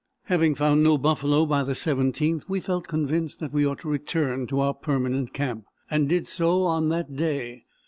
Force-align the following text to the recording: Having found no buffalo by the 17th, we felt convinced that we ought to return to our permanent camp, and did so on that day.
Having 0.23 0.55
found 0.55 0.81
no 0.81 0.97
buffalo 0.97 1.45
by 1.45 1.63
the 1.63 1.73
17th, 1.73 2.45
we 2.49 2.59
felt 2.59 2.87
convinced 2.87 3.39
that 3.39 3.53
we 3.53 3.67
ought 3.67 3.77
to 3.81 3.87
return 3.87 4.47
to 4.47 4.59
our 4.59 4.73
permanent 4.73 5.31
camp, 5.31 5.65
and 5.91 6.09
did 6.09 6.25
so 6.25 6.63
on 6.63 6.89
that 6.89 7.15
day. 7.15 7.65